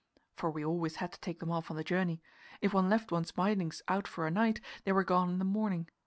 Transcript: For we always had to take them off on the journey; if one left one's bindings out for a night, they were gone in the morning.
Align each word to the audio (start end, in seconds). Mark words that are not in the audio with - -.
For 0.35 0.49
we 0.49 0.65
always 0.65 0.95
had 0.95 1.11
to 1.11 1.19
take 1.19 1.39
them 1.39 1.51
off 1.51 1.69
on 1.69 1.77
the 1.77 1.83
journey; 1.83 2.23
if 2.59 2.73
one 2.73 2.89
left 2.89 3.11
one's 3.11 3.31
bindings 3.33 3.83
out 3.87 4.07
for 4.07 4.25
a 4.25 4.31
night, 4.31 4.59
they 4.83 4.93
were 4.93 5.03
gone 5.03 5.29
in 5.29 5.37
the 5.37 5.45
morning. 5.45 5.89